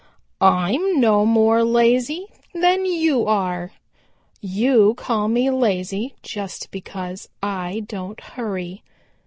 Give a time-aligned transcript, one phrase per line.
[0.41, 3.71] "I'm no more lazy than you are.
[4.39, 8.81] You call me lazy just because I don't hurry.